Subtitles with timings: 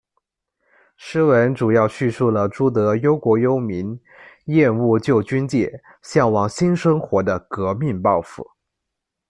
[0.97, 3.99] 诗文主要叙述了朱德忧国忧民、
[4.45, 8.43] 厌恶旧军界，向往新生活的革命抱负。